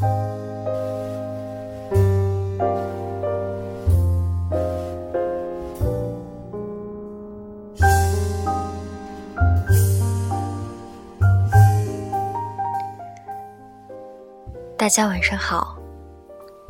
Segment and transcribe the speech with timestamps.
[0.00, 0.06] 大
[14.88, 15.76] 家晚上好，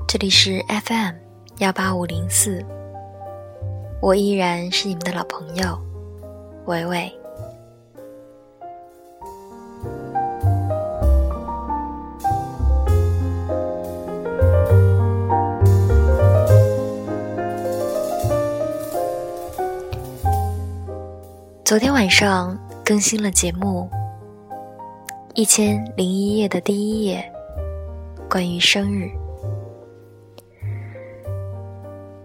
[0.09, 1.15] 这里是 FM
[1.59, 2.65] 幺八五零四，
[4.03, 5.79] 我依然是你们的老朋友
[6.67, 7.20] 维维。
[21.71, 23.89] 昨天晚上更新了节目
[25.35, 27.25] 《一千零一夜》的第一页。
[28.29, 29.09] 关于生日，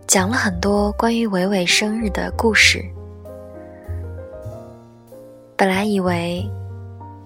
[0.08, 2.84] 讲了很多关于伟伟生日的故事。
[5.56, 6.44] 本来以为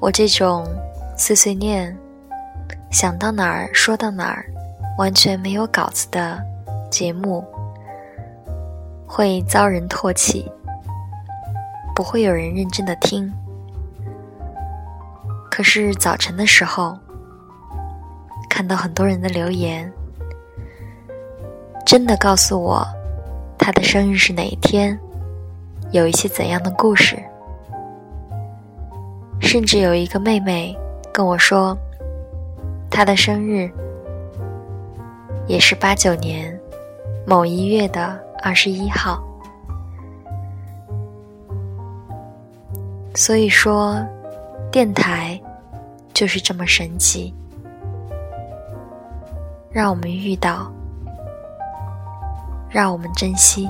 [0.02, 0.68] 我这种
[1.18, 1.98] 碎碎念、
[2.92, 4.46] 想到哪儿说到哪儿、
[4.98, 6.38] 完全没有稿子的
[6.92, 7.46] 节目，
[9.08, 10.52] 会遭人唾弃，
[12.00, 13.30] 不会有人认真的听。
[15.52, 16.98] 可是早晨的时候。
[18.50, 19.90] 看到很多人的留言，
[21.86, 22.86] 真的告诉我
[23.58, 25.00] 他的生日是哪一天，
[25.92, 27.18] 有一些怎样的故事。
[29.40, 30.78] 甚至有一个妹妹
[31.14, 31.78] 跟我说，
[32.90, 33.70] 她的生日
[35.48, 36.58] 也是八九年
[37.26, 39.24] 某一月的二十一号。
[43.16, 44.04] 所以说，
[44.72, 45.40] 电台
[46.14, 47.34] 就是这么神奇。
[49.72, 50.72] 让我们遇到，
[52.70, 53.70] 让我们珍惜。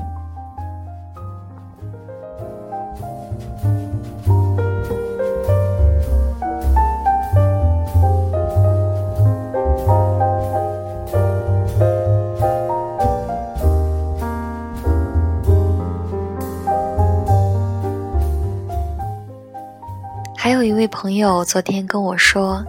[21.01, 22.61] 朋友昨天跟我说。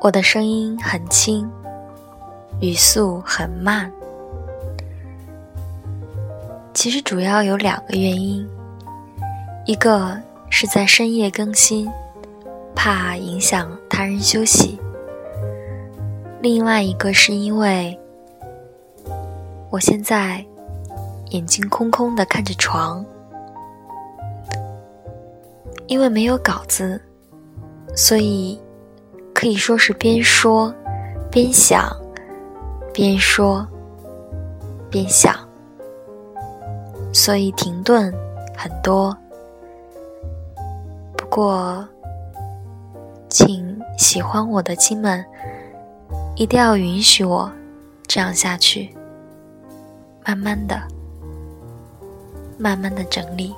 [0.00, 1.48] 我的声音很轻，
[2.58, 3.88] 语速很慢。
[6.74, 8.44] 其实主要有两个原因，
[9.64, 10.20] 一个
[10.50, 11.88] 是在深夜更新，
[12.74, 14.76] 怕影响他人休息；
[16.40, 17.96] 另外一个是因为
[19.70, 20.44] 我现在
[21.30, 23.06] 眼睛空空的看着床，
[25.88, 27.00] 因为没有稿子，
[27.96, 28.60] 所以。
[29.34, 30.74] 可以说是边说
[31.30, 31.96] 边想，
[32.92, 33.64] 边说
[34.90, 35.32] 边想，
[37.12, 38.12] 所以停顿
[38.56, 39.16] 很多。
[41.16, 41.86] 不过，
[43.30, 45.24] 请喜欢我的亲们
[46.34, 47.48] 一定要允许我
[48.08, 48.92] 这样下去，
[50.26, 50.82] 慢慢的、
[52.58, 53.54] 慢慢的整理。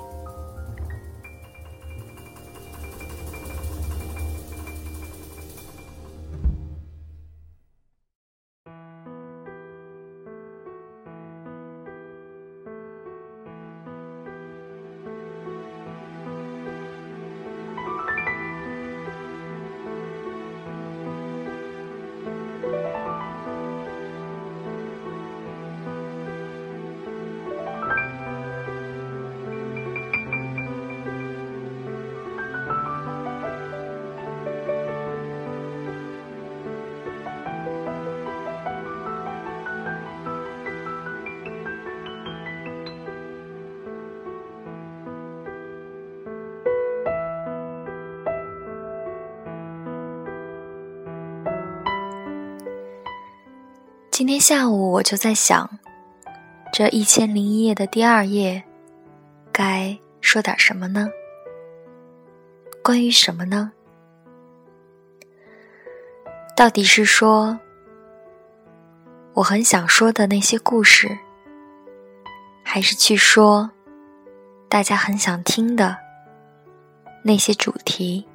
[54.21, 55.79] 今天下午我就在想，
[56.71, 58.61] 这一千零一夜的第二页，
[59.51, 61.09] 该说点什么呢？
[62.83, 63.71] 关于什么呢？
[66.55, 67.59] 到底是说
[69.33, 71.17] 我很想说的那些故事，
[72.61, 73.71] 还是去说
[74.69, 75.97] 大家很想听的
[77.23, 78.27] 那些主题？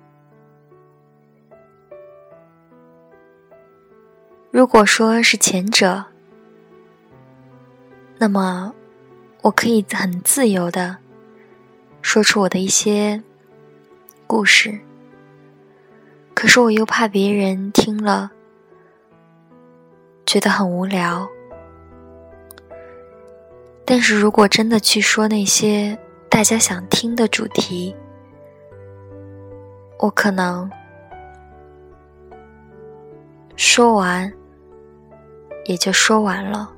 [4.56, 6.02] 如果说是前者，
[8.16, 8.72] 那么
[9.42, 10.96] 我可以很自由的
[12.00, 13.22] 说出我的一些
[14.26, 14.80] 故事。
[16.32, 18.32] 可是我又怕别人听了
[20.24, 21.28] 觉得很无聊。
[23.84, 25.98] 但是如果真的去说那些
[26.30, 27.94] 大家想听的主题，
[29.98, 30.70] 我可能。
[33.58, 34.30] 说完
[35.66, 36.72] 也就说完了。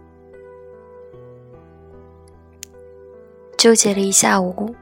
[3.57, 4.75] 纠结了一下午，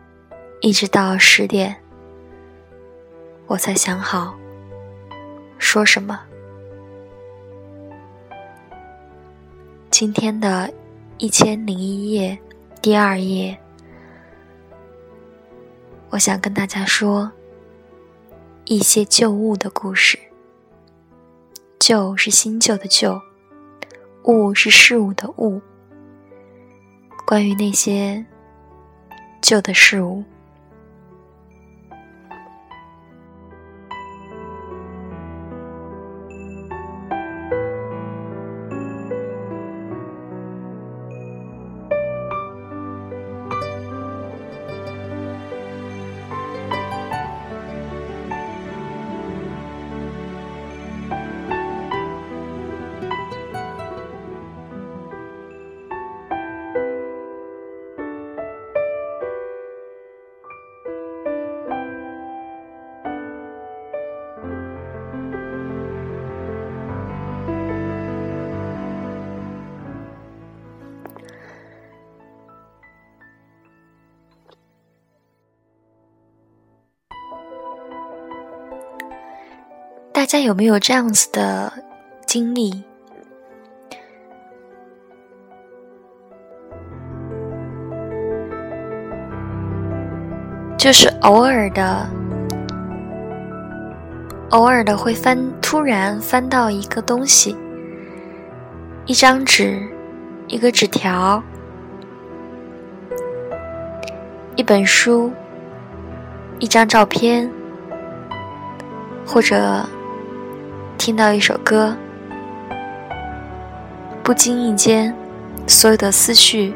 [0.61, 1.75] 一直到十点，
[3.47, 4.37] 我才想好
[5.58, 6.20] 说什么。
[9.91, 10.70] 今天的
[11.19, 12.38] 一千零一夜
[12.82, 13.59] 第二页，
[16.11, 17.32] 我想跟大家说
[18.67, 20.19] 一些旧物的故事。
[21.79, 23.19] 旧是新旧的旧，
[24.26, 25.61] 物是事物的物。
[27.26, 28.25] 关于那些。
[29.46, 30.25] 旧的事物。
[80.17, 81.71] 大家有没有这样子的
[82.25, 82.83] 经历？
[90.79, 92.09] 就是偶尔的，
[94.53, 97.55] 偶尔的会翻，突然翻到一个东西，
[99.05, 99.87] 一张纸，
[100.49, 101.43] 一个纸条，
[104.55, 105.31] 一本书，
[106.59, 107.51] 一张照片，
[109.27, 109.87] 或者。
[111.06, 111.97] 听到一首歌，
[114.25, 115.14] 不经意间，
[115.64, 116.75] 所有的思绪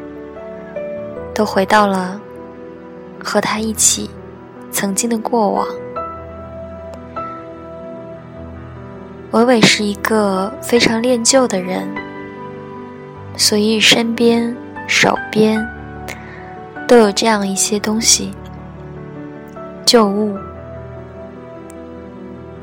[1.35, 2.17] 都回到了
[3.21, 4.09] 和他一起
[4.71, 5.67] 曾经的过往。
[9.31, 11.85] 伟伟是一个非常恋旧的人，
[13.35, 14.55] 所以身边、
[14.87, 15.61] 手边
[16.87, 18.33] 都有这样一些东西，
[19.85, 20.37] 旧物，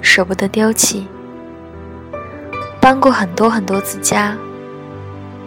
[0.00, 1.06] 舍不得丢弃。
[2.88, 4.34] 搬过很多很多次家，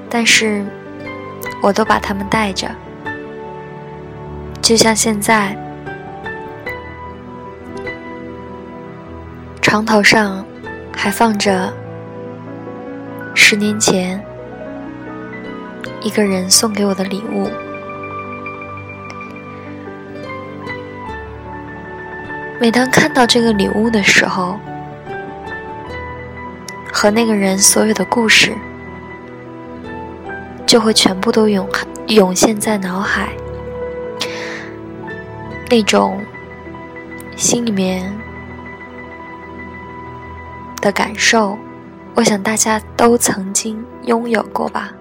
[0.08, 0.64] 但是
[1.60, 2.70] 我都把它们带着，
[4.62, 5.58] 就像现在，
[9.60, 10.46] 床头上
[10.96, 11.74] 还放着
[13.34, 14.24] 十年前
[16.04, 17.50] 一个人送给我的礼物。
[22.60, 24.60] 每当看到这个礼物的时候，
[27.02, 28.56] 和那个人所有的故事，
[30.68, 31.68] 就会全部都涌
[32.10, 33.30] 涌现在脑海。
[35.68, 36.24] 那种
[37.36, 38.16] 心里面
[40.80, 41.58] 的感受，
[42.14, 44.92] 我想大家都曾经拥有过吧。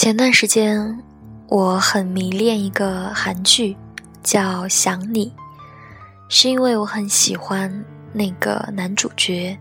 [0.00, 0.98] 前段时间，
[1.46, 3.76] 我很迷恋一个韩剧，
[4.22, 5.26] 叫《想你》，
[6.26, 9.58] 是因为我很喜欢那个男主角，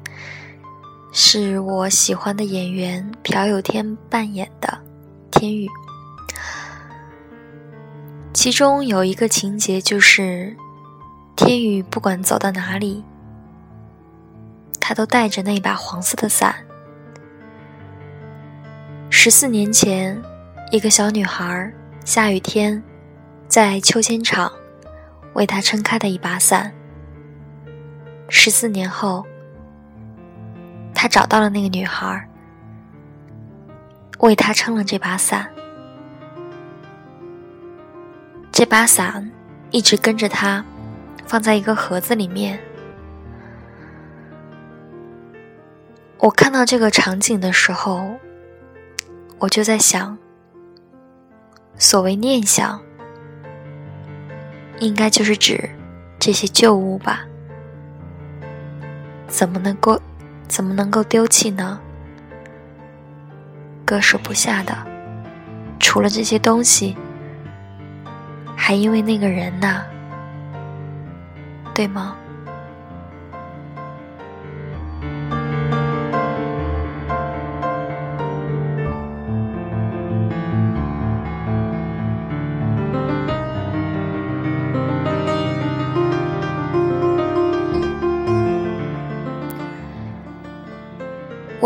[1.11, 4.79] 是我喜欢的演员朴有天扮演的
[5.29, 5.67] 天宇。
[8.33, 10.55] 其中有一个情节就是，
[11.35, 13.03] 天宇不管走到哪里，
[14.79, 16.68] 他都带着那把黄色的伞。
[19.21, 20.17] 十四年前，
[20.71, 21.69] 一个小女孩
[22.05, 22.81] 下雨天，
[23.49, 24.49] 在秋千场
[25.33, 26.73] 为他撑开的一把伞。
[28.29, 29.25] 十四年后，
[30.95, 32.29] 他找到了那个女孩，
[34.19, 35.51] 为他撑了这把伞。
[38.53, 39.29] 这把伞
[39.69, 40.63] 一直跟着他，
[41.25, 42.57] 放在一个盒子里面。
[46.19, 48.17] 我看到这个场景的时候。
[49.39, 50.17] 我就在想，
[51.77, 52.81] 所谓念想，
[54.79, 55.69] 应该就是指
[56.19, 57.21] 这些旧物吧？
[59.27, 59.97] 怎么能够，
[60.49, 61.79] 怎么能够丢弃呢？
[63.85, 64.75] 割舍不下的，
[65.79, 66.97] 除了这些东西，
[68.57, 69.83] 还因为那个人呐，
[71.73, 72.17] 对吗？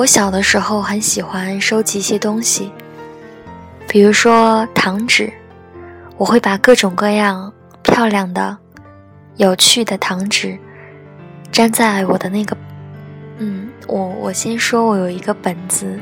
[0.03, 2.69] 我小的时候很喜欢收集一些东西，
[3.87, 5.31] 比如说糖纸，
[6.17, 8.57] 我会把各种各样漂亮的、
[9.37, 10.59] 有趣的糖纸
[11.53, 12.57] 粘在我的那个……
[13.37, 15.97] 嗯，我我先说，我有一个本子，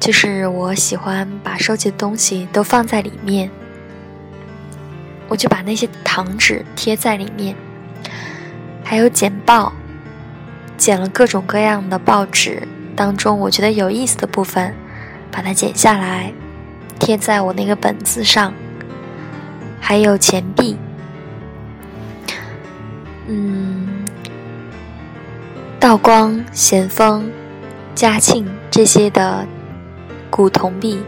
[0.00, 3.50] 就是我喜欢把收集的东西都放在里面，
[5.28, 7.54] 我就把那些糖纸贴在里面，
[8.82, 9.70] 还有剪报，
[10.78, 12.66] 剪了各种各样的报纸。
[12.98, 14.74] 当中我觉得有意思的部分，
[15.30, 16.32] 把它剪下来，
[16.98, 18.52] 贴在我那个本子上。
[19.80, 20.76] 还有钱币，
[23.28, 24.04] 嗯，
[25.78, 27.30] 道光、咸丰、
[27.94, 29.46] 嘉庆这些的
[30.28, 31.00] 古铜币，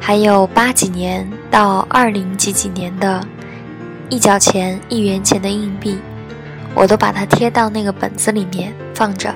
[0.00, 3.24] 还有八几年到二零几几年的
[4.10, 5.96] 一角钱、一元钱的硬币，
[6.74, 9.32] 我都把它贴到那个本子里面放着。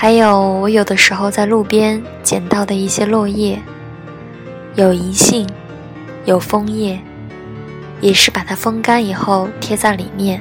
[0.00, 3.60] 还有我有的时候在路边捡到的一些落叶，
[4.76, 5.44] 有银杏，
[6.24, 6.96] 有枫叶，
[8.00, 10.40] 也是把它风干以后贴在里面。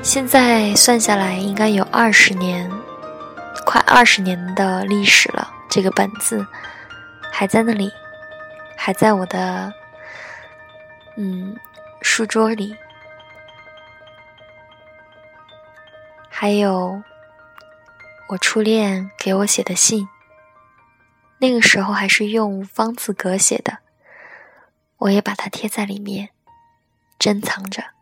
[0.00, 2.66] 现在算下来应该有二十年，
[3.66, 5.50] 快二十年的历史了。
[5.68, 6.46] 这个本子
[7.30, 7.92] 还在那里，
[8.74, 9.70] 还在我的
[11.18, 11.54] 嗯
[12.00, 12.74] 书桌里。
[16.38, 17.02] 还有
[18.28, 20.06] 我初恋给我写的信，
[21.38, 23.78] 那个时候还是用方字格写的，
[24.98, 26.28] 我也把它贴在里面，
[27.18, 27.95] 珍藏着。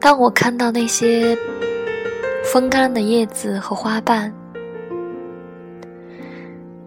[0.00, 1.36] 当我看到那些
[2.42, 4.32] 风干的叶子和花瓣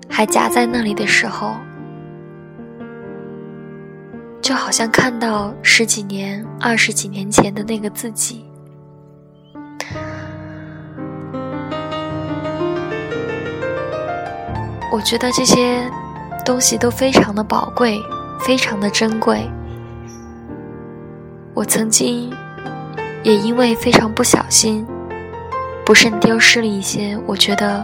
[0.10, 1.56] 还夹在那里的时候，
[4.42, 8.46] 就好像看到十几年、二十几年前的那个自己。
[14.92, 15.88] 我觉得这些
[16.44, 18.02] 东西都非常的宝贵，
[18.40, 19.48] 非常的珍贵。
[21.54, 22.34] 我曾经。
[23.24, 24.86] 也因为非常不小心，
[25.86, 27.84] 不慎丢失了一些我觉得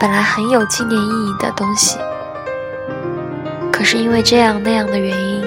[0.00, 1.98] 本来很有纪念意义的东西。
[3.72, 5.44] 可是因为这样那样的原因，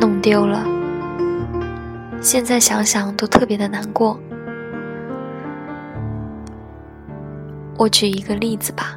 [0.00, 0.64] 弄丢了。
[2.20, 4.18] 现在想想都特别的难过。
[7.76, 8.96] 我举一个例子吧。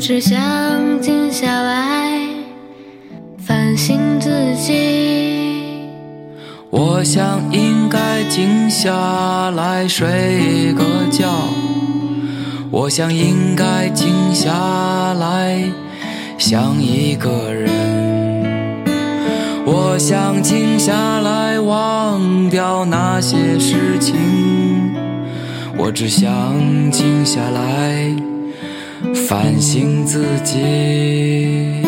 [0.00, 0.40] 只想
[1.02, 2.26] 静下来
[3.36, 5.90] 反省自己。
[6.70, 11.28] 我想应该静下来睡个觉，
[12.70, 14.50] 我想应该静下
[15.14, 15.62] 来。
[16.38, 17.68] 想一个人，
[19.66, 24.16] 我想静下来，忘掉那些事情。
[25.76, 28.10] 我只想静下来，
[29.14, 31.82] 反省自己。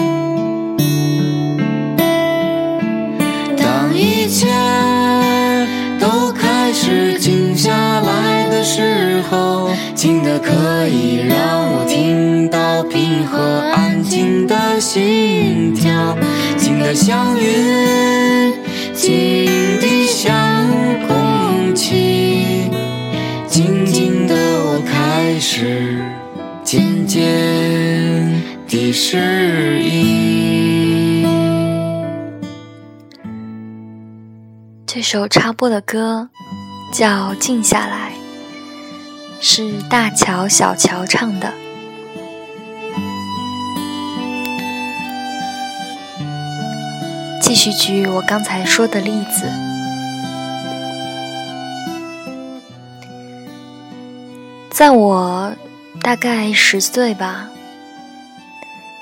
[3.56, 4.46] 当一切
[6.00, 9.70] 都开始静下来的时候。
[9.94, 13.38] 静的可以让我听到平和
[13.72, 16.18] 安静的心跳，
[16.56, 18.52] 静的像云，
[18.92, 19.46] 静
[19.80, 20.66] 的像
[21.06, 22.68] 空气，
[23.46, 26.00] 静静的我开始
[26.72, 27.20] 渐渐
[28.66, 31.22] 地适应。
[34.86, 36.30] 这首插播的歌
[36.90, 38.12] 叫《静下来》，
[39.38, 41.52] 是大乔、小乔唱的。
[47.42, 49.44] 继续举我刚才说的例子，
[54.70, 55.52] 在我
[56.02, 57.48] 大概十岁吧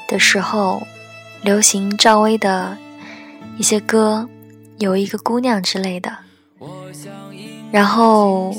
[0.07, 0.87] 的时候，
[1.43, 2.77] 流行赵薇的
[3.57, 4.29] 一些歌，
[4.79, 6.19] 有一个姑娘之类的，
[7.73, 8.55] 然后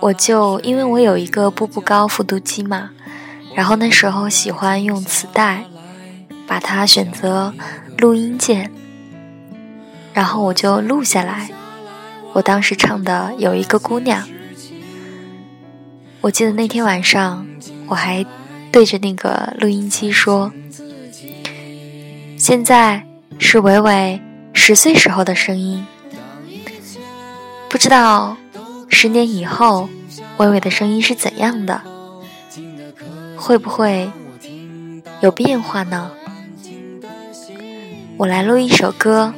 [0.00, 2.90] 我就因为我有一个步步高复读机嘛，
[3.54, 5.64] 然后那时候喜欢用磁带，
[6.46, 7.52] 把它选择
[7.98, 8.70] 录音键。
[10.12, 11.50] 然后我就录下来，
[12.34, 14.28] 我当时唱的有一个姑娘，
[16.24, 17.46] 我记得那天晚上
[17.86, 18.24] 我还
[18.72, 20.50] 对着那个录音机说
[22.38, 23.06] ：“现在
[23.38, 24.18] 是伟伟
[24.54, 25.86] 十岁时候的声音，
[27.68, 28.38] 不知道
[28.88, 29.90] 十年以后
[30.38, 31.82] 伟伟的声音是怎样的，
[33.36, 34.10] 会不会
[35.20, 36.10] 有变化呢？”
[38.16, 39.34] 我来录一首歌。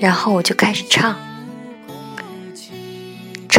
[0.00, 1.14] 然后我就开始唱，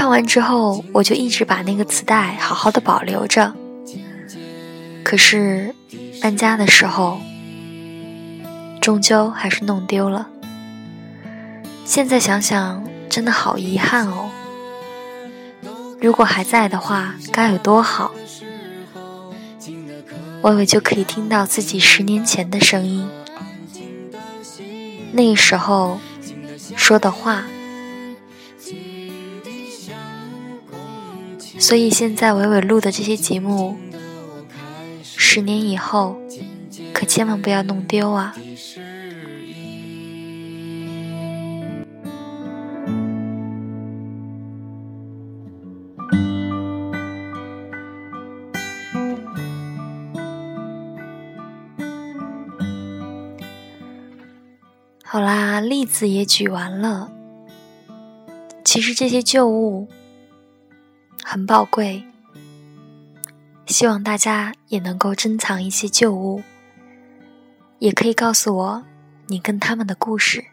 [0.01, 3.53] 唱完之后我就一直把那个磁带好好的保留着。
[5.03, 5.75] 可是
[6.19, 7.19] 搬家的时候，
[8.81, 10.27] 终究还是弄丢了。
[11.85, 14.31] 现在想想，真的好遗憾哦。
[16.01, 18.11] 如果还在的话，该有多好！
[20.41, 23.07] 微微就可以听到自己十年前的声音。
[25.11, 25.99] 那时候。
[26.77, 27.43] 说的话，
[31.61, 33.77] 所以现在伟伟录的这些节目，
[35.03, 36.19] 十年以后，
[36.91, 38.35] 可千万不要弄丢啊！
[55.03, 57.11] 好啦，例子也举完了。
[58.65, 59.87] 其实这些旧物
[61.33, 62.03] 很宝贵，
[63.65, 66.43] 希望大家也能够珍藏一些旧物，
[67.79, 68.83] 也可以告诉我
[69.27, 70.43] 你跟他们的故事。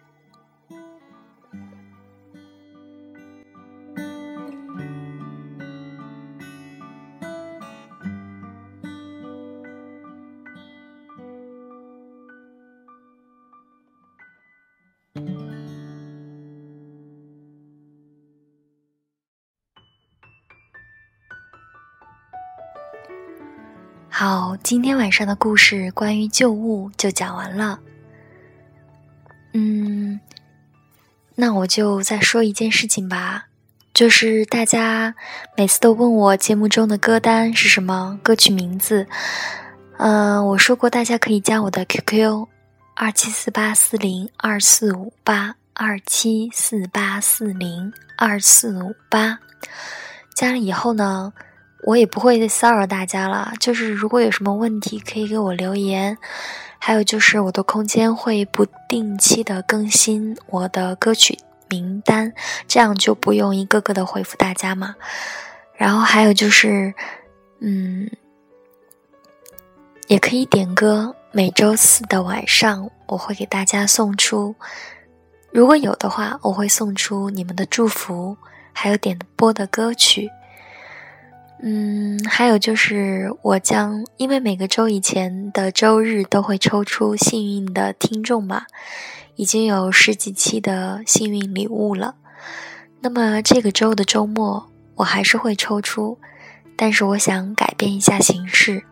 [24.21, 27.79] 好，今天晚上的故事关于旧物就讲完了。
[29.53, 30.19] 嗯，
[31.37, 33.47] 那我就再说一件事情吧，
[33.95, 35.15] 就是大家
[35.57, 39.07] 每次都问我节目中的歌单是什么，歌曲名字。
[39.99, 42.49] 嗯，我说过大家可以加我的 QQ，
[42.97, 49.39] 二七四八四零二四五八二七四八四零二四五八，
[50.35, 51.33] 加了以后呢。
[51.85, 56.19] 我也不会骚扰大家了，就是如果有什么问题可以给我留言，
[56.79, 61.39] 还有就是我的空间会不定期的更新我的歌曲
[61.69, 62.33] 名单，
[62.67, 64.97] 这样就不用一个个的回复大家嘛。
[65.75, 66.93] 然后还有就是，
[67.61, 68.11] 嗯，
[70.09, 74.57] 也可以点歌，每周四的晚上我会给大家送出，
[75.53, 78.37] 如果有的话，我会送出你们的祝福，
[78.73, 80.29] 还有点播的歌曲。
[81.61, 88.67] 嗯，还有就是，我将因为每个周以前的周日都会抽出幸运的听众嘛，
[89.35, 92.15] 已经有十几期的幸运礼物了。
[93.01, 96.19] 那么这个周的周末我还是会抽出，
[96.77, 98.85] 但是我想改变一下形式。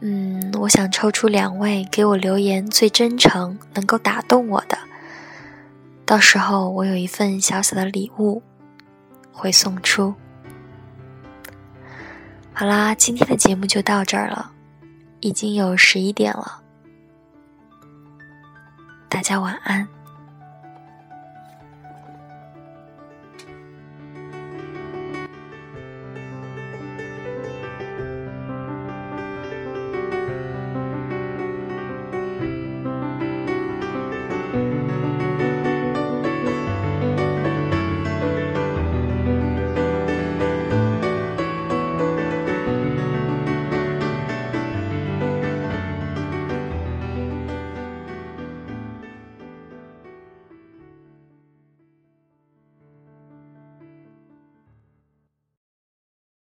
[0.00, 4.76] 嗯，我想抽出两位给我留言最真诚、能够打动我的，
[6.04, 8.42] 到时候我有一份小小的礼物
[9.32, 10.12] 会送出。
[12.58, 14.50] 好啦，今天的节目就到这儿了，
[15.20, 16.62] 已经有十一点了，
[19.10, 19.86] 大家晚安。